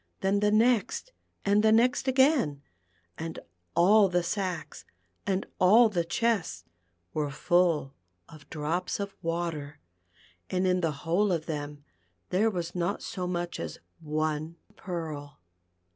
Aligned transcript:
Then 0.21 0.39
the 0.39 0.49
next 0.49 1.11
and 1.45 1.61
the 1.61 1.71
next 1.71 2.07
again, 2.07 2.63
and 3.19 3.37
all 3.75 4.09
the 4.09 4.23
sacks, 4.23 4.83
and 5.27 5.45
all 5.59 5.89
the 5.89 6.03
chests 6.03 6.63
were 7.13 7.29
full 7.29 7.93
of 8.27 8.49
drops 8.49 8.99
of 8.99 9.13
water, 9.21 9.79
and 10.49 10.65
in 10.65 10.81
the 10.81 10.91
whole 11.05 11.31
of 11.31 11.45
them 11.45 11.83
there 12.31 12.49
was 12.49 12.73
not 12.73 13.03
so 13.03 13.27
much 13.27 13.59
as 13.59 13.77
one 13.99 14.55
pearl. 14.75 15.39